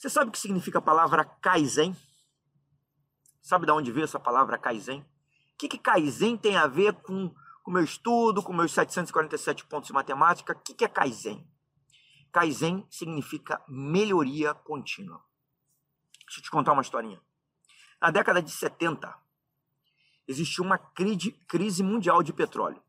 Você 0.00 0.08
sabe 0.08 0.30
o 0.30 0.32
que 0.32 0.38
significa 0.38 0.78
a 0.78 0.80
palavra 0.80 1.26
Kaizen? 1.26 1.94
Sabe 3.42 3.66
de 3.66 3.72
onde 3.72 3.92
veio 3.92 4.04
essa 4.04 4.18
palavra 4.18 4.56
Kaizen? 4.56 5.02
O 5.02 5.58
que, 5.58 5.68
que 5.68 5.76
Kaizen 5.76 6.38
tem 6.38 6.56
a 6.56 6.66
ver 6.66 6.94
com 7.02 7.30
o 7.66 7.70
meu 7.70 7.84
estudo, 7.84 8.42
com 8.42 8.50
meus 8.50 8.72
747 8.72 9.66
pontos 9.66 9.88
de 9.88 9.92
matemática? 9.92 10.54
O 10.54 10.58
que, 10.58 10.72
que 10.72 10.86
é 10.86 10.88
Kaizen? 10.88 11.46
Kaizen 12.32 12.86
significa 12.88 13.62
melhoria 13.68 14.54
contínua. 14.54 15.22
Deixa 16.24 16.40
eu 16.40 16.44
te 16.44 16.50
contar 16.50 16.72
uma 16.72 16.80
historinha. 16.80 17.20
Na 18.00 18.10
década 18.10 18.40
de 18.40 18.50
70, 18.50 19.14
existiu 20.26 20.64
uma 20.64 20.78
crise 20.78 21.82
mundial 21.82 22.22
de 22.22 22.32
petróleo. 22.32 22.82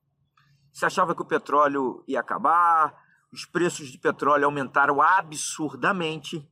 Se 0.71 0.85
achava 0.85 1.13
que 1.13 1.21
o 1.21 1.27
petróleo 1.27 2.05
ia 2.07 2.21
acabar, 2.21 2.97
os 3.33 3.43
preços 3.43 3.89
de 3.91 3.97
petróleo 3.97 4.45
aumentaram 4.45 5.01
absurdamente, 5.01 6.49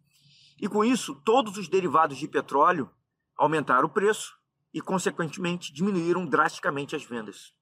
e 0.62 0.68
com 0.68 0.84
isso, 0.84 1.16
todos 1.23 1.57
os 1.57 1.68
derivados 1.68 2.18
de 2.18 2.28
petróleo 2.28 2.90
aumentaram 3.38 3.88
o 3.88 3.91
preço 3.91 4.38
e, 4.73 4.81
consequentemente, 4.81 5.73
diminuíram 5.73 6.26
drasticamente 6.26 6.95
as 6.95 7.04
vendas. 7.04 7.54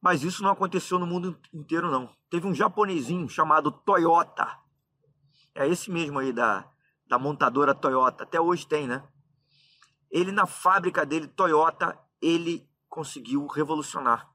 Mas 0.00 0.22
isso 0.22 0.42
não 0.42 0.50
aconteceu 0.50 0.98
no 0.98 1.06
mundo 1.06 1.40
inteiro, 1.52 1.90
não. 1.90 2.14
Teve 2.28 2.46
um 2.46 2.54
japonesinho 2.54 3.28
chamado 3.28 3.70
Toyota. 3.70 4.60
É 5.54 5.66
esse 5.66 5.90
mesmo 5.90 6.18
aí 6.18 6.32
da, 6.32 6.70
da 7.06 7.18
montadora 7.18 7.74
Toyota. 7.74 8.24
Até 8.24 8.40
hoje 8.40 8.66
tem, 8.66 8.86
né? 8.86 9.06
Ele, 10.10 10.30
na 10.30 10.46
fábrica 10.46 11.06
dele, 11.06 11.26
Toyota, 11.26 11.98
ele 12.20 12.68
conseguiu 12.88 13.46
revolucionar 13.46 14.30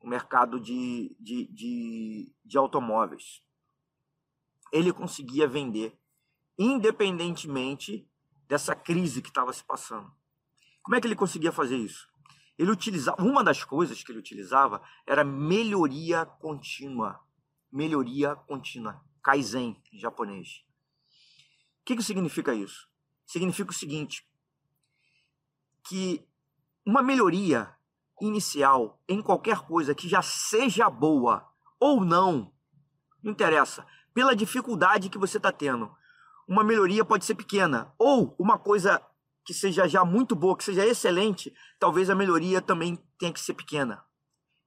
o 0.00 0.08
mercado 0.08 0.58
de, 0.58 1.16
de, 1.20 1.46
de, 1.46 2.32
de 2.44 2.58
automóveis. 2.58 3.42
Ele 4.72 4.92
conseguia 4.92 5.46
vender, 5.46 5.98
independentemente 6.58 8.08
dessa 8.48 8.74
crise 8.74 9.22
que 9.22 9.28
estava 9.28 9.52
se 9.52 9.62
passando. 9.62 10.10
Como 10.82 10.96
é 10.96 11.00
que 11.00 11.06
ele 11.06 11.14
conseguia 11.14 11.52
fazer 11.52 11.76
isso? 11.76 12.08
Ele 12.58 12.70
utilizava, 12.70 13.22
uma 13.22 13.44
das 13.44 13.62
coisas 13.62 14.02
que 14.02 14.10
ele 14.10 14.18
utilizava 14.18 14.82
era 15.06 15.22
melhoria 15.22 16.26
contínua. 16.26 17.20
Melhoria 17.70 18.34
contínua. 18.34 19.00
Kaizen, 19.22 19.80
em 19.92 19.98
japonês. 19.98 20.64
O 21.80 21.84
que, 21.84 21.96
que 21.96 22.02
significa 22.02 22.54
isso? 22.54 22.88
Significa 23.26 23.70
o 23.70 23.74
seguinte: 23.74 24.26
que 25.86 26.26
uma 26.84 27.02
melhoria 27.02 27.74
inicial 28.20 29.00
em 29.08 29.22
qualquer 29.22 29.60
coisa 29.60 29.94
que 29.94 30.08
já 30.08 30.22
seja 30.22 30.90
boa 30.90 31.46
ou 31.78 32.04
não, 32.04 32.52
não 33.22 33.30
interessa, 33.30 33.86
pela 34.12 34.34
dificuldade 34.34 35.08
que 35.08 35.18
você 35.18 35.36
está 35.36 35.52
tendo. 35.52 35.94
Uma 36.48 36.64
melhoria 36.64 37.04
pode 37.04 37.26
ser 37.26 37.34
pequena, 37.34 37.92
ou 37.98 38.34
uma 38.38 38.58
coisa 38.58 39.02
que 39.44 39.52
seja 39.52 39.86
já 39.86 40.02
muito 40.02 40.34
boa, 40.34 40.56
que 40.56 40.64
seja 40.64 40.86
excelente, 40.86 41.54
talvez 41.78 42.08
a 42.08 42.14
melhoria 42.14 42.62
também 42.62 42.96
tenha 43.18 43.32
que 43.32 43.40
ser 43.40 43.52
pequena. 43.52 44.02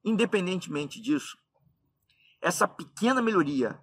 Independentemente 0.06 1.02
disso, 1.02 1.36
essa 2.40 2.68
pequena 2.68 3.20
melhoria 3.20 3.82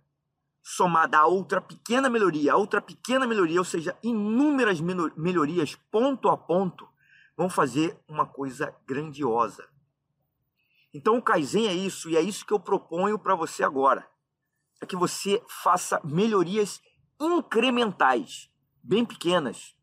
somada 0.62 1.18
a 1.18 1.26
outra 1.26 1.60
pequena 1.60 2.08
melhoria, 2.08 2.52
a 2.52 2.56
outra 2.56 2.80
pequena 2.80 3.26
melhoria, 3.26 3.58
ou 3.58 3.64
seja, 3.64 3.98
inúmeras 4.02 4.80
melhorias 5.16 5.74
ponto 5.90 6.28
a 6.28 6.36
ponto, 6.36 6.88
vão 7.36 7.48
fazer 7.48 7.98
uma 8.06 8.26
coisa 8.26 8.74
grandiosa. 8.86 9.66
Então 10.92 11.16
o 11.16 11.22
Kaizen 11.22 11.66
é 11.68 11.72
isso, 11.74 12.10
e 12.10 12.16
é 12.16 12.20
isso 12.20 12.44
que 12.44 12.52
eu 12.52 12.60
proponho 12.60 13.18
para 13.18 13.34
você 13.34 13.64
agora. 13.64 14.08
É 14.80 14.86
que 14.86 14.96
você 14.96 15.42
faça 15.48 16.00
melhorias 16.04 16.80
incrementais, 17.20 18.50
bem 18.82 19.04
pequenas 19.04 19.76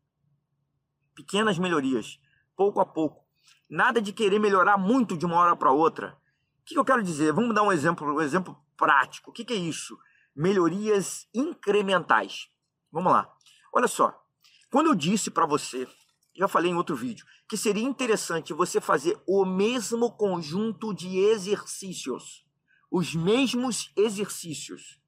pequenas 1.16 1.58
melhorias, 1.58 2.20
pouco 2.54 2.78
a 2.78 2.84
pouco. 2.84 3.24
Nada 3.68 4.00
de 4.00 4.12
querer 4.12 4.38
melhorar 4.38 4.76
muito 4.76 5.16
de 5.16 5.24
uma 5.24 5.36
hora 5.36 5.56
para 5.56 5.72
outra. 5.72 6.16
O 6.60 6.64
que 6.66 6.78
eu 6.78 6.84
quero 6.84 7.02
dizer? 7.02 7.32
Vamos 7.32 7.54
dar 7.54 7.62
um 7.62 7.72
exemplo, 7.72 8.14
um 8.14 8.20
exemplo 8.20 8.56
prático. 8.76 9.30
O 9.30 9.32
que 9.32 9.50
é 9.52 9.56
isso? 9.56 9.98
Melhorias 10.34 11.26
incrementais. 11.34 12.48
Vamos 12.92 13.10
lá. 13.10 13.32
Olha 13.72 13.88
só. 13.88 14.22
Quando 14.70 14.88
eu 14.88 14.94
disse 14.94 15.30
para 15.30 15.46
você, 15.46 15.88
já 16.36 16.46
falei 16.46 16.70
em 16.70 16.76
outro 16.76 16.94
vídeo, 16.94 17.24
que 17.48 17.56
seria 17.56 17.82
interessante 17.82 18.52
você 18.52 18.80
fazer 18.80 19.18
o 19.26 19.44
mesmo 19.44 20.12
conjunto 20.12 20.92
de 20.92 21.18
exercícios, 21.18 22.44
os 22.90 23.14
mesmos 23.14 23.90
exercícios. 23.96 25.00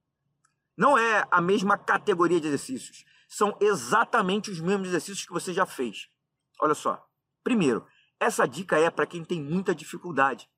Não 0.78 0.96
é 0.96 1.26
a 1.30 1.40
mesma 1.40 1.76
categoria 1.76 2.40
de 2.40 2.46
exercícios 2.46 3.04
são 3.28 3.54
exatamente 3.60 4.50
os 4.50 4.58
mesmos 4.58 4.88
exercícios 4.88 5.26
que 5.26 5.32
você 5.32 5.52
já 5.52 5.66
fez. 5.66 6.08
Olha 6.62 6.74
só. 6.74 7.06
Primeiro, 7.44 7.86
essa 8.18 8.46
dica 8.46 8.78
é 8.78 8.90
para 8.90 9.06
quem 9.06 9.22
tem 9.22 9.42
muita 9.42 9.74
dificuldade. 9.74 10.48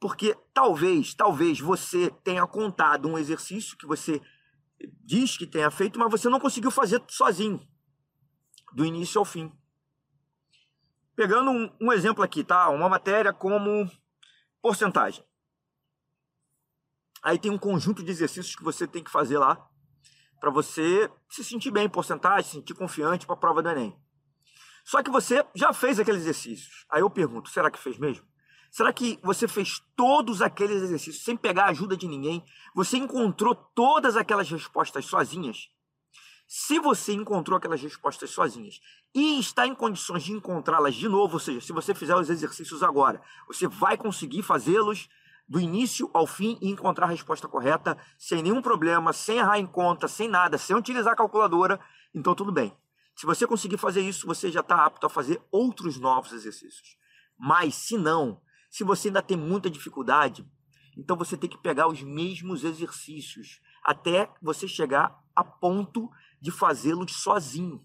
Porque 0.00 0.36
talvez, 0.52 1.12
talvez 1.14 1.58
você 1.58 2.10
tenha 2.22 2.46
contado 2.46 3.08
um 3.08 3.18
exercício 3.18 3.76
que 3.76 3.86
você 3.86 4.22
diz 5.04 5.36
que 5.36 5.46
tenha 5.46 5.70
feito, 5.70 5.98
mas 5.98 6.10
você 6.10 6.28
não 6.28 6.38
conseguiu 6.38 6.70
fazer 6.70 7.02
sozinho, 7.08 7.66
do 8.72 8.84
início 8.84 9.18
ao 9.18 9.24
fim. 9.24 9.52
Pegando 11.16 11.50
um, 11.50 11.76
um 11.80 11.92
exemplo 11.92 12.22
aqui, 12.22 12.44
tá? 12.44 12.68
Uma 12.68 12.88
matéria 12.88 13.32
como 13.32 13.90
porcentagem. 14.60 15.24
Aí 17.24 17.38
tem 17.38 17.50
um 17.50 17.56
conjunto 17.56 18.04
de 18.04 18.10
exercícios 18.10 18.54
que 18.54 18.62
você 18.62 18.86
tem 18.86 19.02
que 19.02 19.10
fazer 19.10 19.38
lá 19.38 19.66
para 20.38 20.50
você 20.50 21.10
se 21.26 21.42
sentir 21.42 21.70
bem 21.70 21.86
em 21.86 21.88
porcentagem, 21.88 22.44
se 22.44 22.50
sentir 22.50 22.74
confiante 22.74 23.24
para 23.24 23.34
a 23.34 23.38
prova 23.38 23.62
do 23.62 23.70
Enem. 23.70 23.98
Só 24.84 25.02
que 25.02 25.10
você 25.10 25.42
já 25.54 25.72
fez 25.72 25.98
aqueles 25.98 26.20
exercícios. 26.20 26.84
Aí 26.90 27.00
eu 27.00 27.08
pergunto, 27.08 27.48
será 27.48 27.70
que 27.70 27.78
fez 27.78 27.96
mesmo? 27.96 28.26
Será 28.70 28.92
que 28.92 29.18
você 29.22 29.48
fez 29.48 29.80
todos 29.96 30.42
aqueles 30.42 30.82
exercícios 30.82 31.24
sem 31.24 31.34
pegar 31.34 31.64
a 31.64 31.70
ajuda 31.70 31.96
de 31.96 32.06
ninguém? 32.06 32.44
Você 32.74 32.98
encontrou 32.98 33.54
todas 33.54 34.18
aquelas 34.18 34.50
respostas 34.50 35.06
sozinhas? 35.06 35.70
Se 36.46 36.78
você 36.78 37.14
encontrou 37.14 37.56
aquelas 37.56 37.80
respostas 37.80 38.30
sozinhas 38.32 38.80
e 39.14 39.40
está 39.40 39.66
em 39.66 39.74
condições 39.74 40.24
de 40.24 40.32
encontrá-las 40.32 40.94
de 40.94 41.08
novo, 41.08 41.34
ou 41.34 41.40
seja, 41.40 41.62
se 41.62 41.72
você 41.72 41.94
fizer 41.94 42.16
os 42.16 42.28
exercícios 42.28 42.82
agora, 42.82 43.22
você 43.46 43.66
vai 43.66 43.96
conseguir 43.96 44.42
fazê-los 44.42 45.08
do 45.46 45.60
início 45.60 46.10
ao 46.12 46.26
fim 46.26 46.58
e 46.60 46.68
encontrar 46.68 47.06
a 47.06 47.10
resposta 47.10 47.46
correta 47.46 47.96
sem 48.18 48.42
nenhum 48.42 48.62
problema, 48.62 49.12
sem 49.12 49.38
errar 49.38 49.58
em 49.58 49.66
conta, 49.66 50.08
sem 50.08 50.28
nada, 50.28 50.56
sem 50.56 50.74
utilizar 50.74 51.12
a 51.12 51.16
calculadora, 51.16 51.78
então 52.14 52.34
tudo 52.34 52.50
bem. 52.50 52.74
Se 53.14 53.26
você 53.26 53.46
conseguir 53.46 53.76
fazer 53.76 54.00
isso, 54.00 54.26
você 54.26 54.50
já 54.50 54.60
está 54.60 54.84
apto 54.84 55.06
a 55.06 55.10
fazer 55.10 55.40
outros 55.50 55.98
novos 55.98 56.32
exercícios. 56.32 56.96
Mas 57.38 57.74
se 57.74 57.96
não, 57.96 58.40
se 58.70 58.82
você 58.82 59.08
ainda 59.08 59.22
tem 59.22 59.36
muita 59.36 59.70
dificuldade, 59.70 60.44
então 60.96 61.16
você 61.16 61.36
tem 61.36 61.48
que 61.48 61.58
pegar 61.58 61.88
os 61.88 62.02
mesmos 62.02 62.64
exercícios 62.64 63.60
até 63.84 64.32
você 64.40 64.66
chegar 64.66 65.22
a 65.34 65.44
ponto 65.44 66.10
de 66.40 66.50
fazê-los 66.50 67.12
sozinho, 67.12 67.84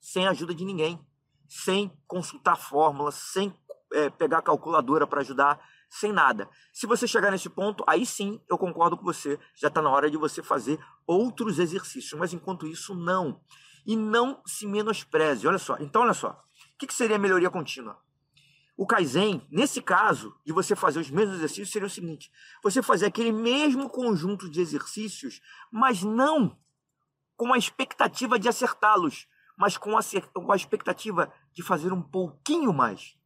sem 0.00 0.26
ajuda 0.26 0.54
de 0.54 0.64
ninguém, 0.64 1.04
sem 1.48 1.90
consultar 2.06 2.56
fórmulas, 2.56 3.16
sem 3.16 3.52
é, 3.92 4.10
pegar 4.10 4.38
a 4.38 4.42
calculadora 4.42 5.06
para 5.06 5.20
ajudar 5.20 5.60
sem 5.88 6.12
nada. 6.12 6.48
Se 6.72 6.86
você 6.86 7.06
chegar 7.06 7.30
nesse 7.30 7.48
ponto, 7.48 7.84
aí 7.86 8.04
sim 8.04 8.40
eu 8.48 8.58
concordo 8.58 8.96
com 8.96 9.04
você. 9.04 9.38
Já 9.54 9.68
está 9.68 9.80
na 9.80 9.90
hora 9.90 10.10
de 10.10 10.16
você 10.16 10.42
fazer 10.42 10.78
outros 11.06 11.58
exercícios. 11.58 12.18
Mas 12.18 12.32
enquanto 12.32 12.66
isso, 12.66 12.94
não. 12.94 13.40
E 13.86 13.96
não 13.96 14.42
se 14.46 14.66
menospreze. 14.66 15.46
Olha 15.46 15.58
só. 15.58 15.76
Então, 15.78 16.02
olha 16.02 16.14
só. 16.14 16.30
O 16.30 16.78
que, 16.78 16.86
que 16.86 16.94
seria 16.94 17.18
melhoria 17.18 17.50
contínua? 17.50 17.98
O 18.76 18.86
Kaizen, 18.86 19.46
nesse 19.50 19.80
caso, 19.80 20.38
de 20.44 20.52
você 20.52 20.76
fazer 20.76 21.00
os 21.00 21.10
mesmos 21.10 21.36
exercícios, 21.36 21.70
seria 21.70 21.86
o 21.86 21.90
seguinte: 21.90 22.30
você 22.62 22.82
fazer 22.82 23.06
aquele 23.06 23.32
mesmo 23.32 23.88
conjunto 23.88 24.50
de 24.50 24.60
exercícios, 24.60 25.40
mas 25.72 26.02
não 26.02 26.58
com 27.36 27.54
a 27.54 27.58
expectativa 27.58 28.38
de 28.38 28.48
acertá-los, 28.48 29.26
mas 29.56 29.78
com 29.78 29.96
a, 29.96 30.00
com 30.34 30.52
a 30.52 30.56
expectativa 30.56 31.32
de 31.54 31.62
fazer 31.62 31.90
um 31.90 32.02
pouquinho 32.02 32.72
mais, 32.72 33.16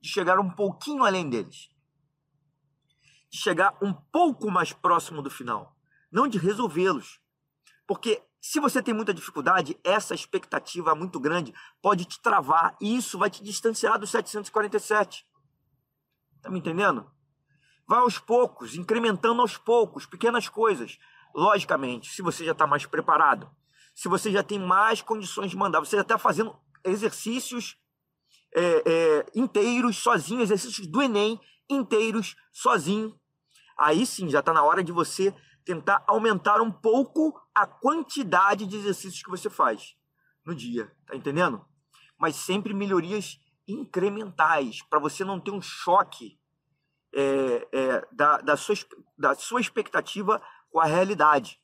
de 0.00 0.08
chegar 0.08 0.38
um 0.38 0.48
pouquinho 0.48 1.04
além 1.04 1.28
deles 1.28 1.75
de 3.30 3.38
chegar 3.38 3.76
um 3.82 3.92
pouco 3.92 4.50
mais 4.50 4.72
próximo 4.72 5.22
do 5.22 5.30
final, 5.30 5.76
não 6.10 6.28
de 6.28 6.38
resolvê-los. 6.38 7.20
Porque 7.86 8.22
se 8.40 8.60
você 8.60 8.82
tem 8.82 8.94
muita 8.94 9.12
dificuldade, 9.12 9.78
essa 9.82 10.14
expectativa 10.14 10.94
muito 10.94 11.18
grande 11.18 11.54
pode 11.82 12.04
te 12.04 12.20
travar 12.20 12.76
e 12.80 12.96
isso 12.96 13.18
vai 13.18 13.28
te 13.28 13.42
distanciar 13.42 13.98
do 13.98 14.06
747. 14.06 15.26
Tá 16.42 16.50
me 16.50 16.58
entendendo? 16.58 17.10
Vai 17.86 17.98
aos 17.98 18.18
poucos, 18.18 18.74
incrementando 18.74 19.40
aos 19.40 19.56
poucos, 19.56 20.06
pequenas 20.06 20.48
coisas. 20.48 20.98
Logicamente, 21.34 22.12
se 22.12 22.22
você 22.22 22.44
já 22.44 22.52
está 22.52 22.66
mais 22.66 22.86
preparado, 22.86 23.50
se 23.94 24.08
você 24.08 24.30
já 24.30 24.42
tem 24.42 24.58
mais 24.58 25.02
condições 25.02 25.50
de 25.50 25.56
mandar, 25.56 25.80
você 25.80 25.96
já 25.96 26.02
está 26.02 26.18
fazendo 26.18 26.56
exercícios 26.84 27.76
é, 28.54 28.82
é, 28.86 29.26
inteiros 29.34 29.96
sozinho, 29.96 30.40
exercícios 30.40 30.86
do 30.86 31.02
Enem 31.02 31.40
inteiros 31.68 32.36
sozinho. 32.52 33.18
Aí 33.78 34.06
sim, 34.06 34.28
já 34.28 34.40
está 34.40 34.52
na 34.52 34.62
hora 34.62 34.82
de 34.82 34.92
você 34.92 35.34
tentar 35.64 36.04
aumentar 36.06 36.60
um 36.60 36.70
pouco 36.70 37.38
a 37.54 37.66
quantidade 37.66 38.66
de 38.66 38.76
exercícios 38.76 39.22
que 39.22 39.30
você 39.30 39.50
faz 39.50 39.96
no 40.44 40.54
dia, 40.54 40.94
tá 41.06 41.16
entendendo? 41.16 41.64
Mas 42.16 42.36
sempre 42.36 42.72
melhorias 42.72 43.40
incrementais, 43.66 44.82
para 44.82 45.00
você 45.00 45.24
não 45.24 45.40
ter 45.40 45.50
um 45.50 45.60
choque 45.60 46.38
é, 47.12 47.68
é, 47.72 48.08
da, 48.12 48.38
da, 48.38 48.56
sua, 48.56 48.76
da 49.18 49.34
sua 49.34 49.60
expectativa 49.60 50.40
com 50.70 50.78
a 50.78 50.84
realidade. 50.84 51.60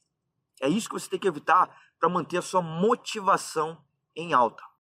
É 0.60 0.68
isso 0.68 0.88
que 0.88 0.94
você 0.94 1.08
tem 1.08 1.18
que 1.18 1.28
evitar 1.28 1.70
para 1.98 2.08
manter 2.08 2.38
a 2.38 2.42
sua 2.42 2.60
motivação 2.60 3.84
em 4.16 4.32
alta. 4.32 4.62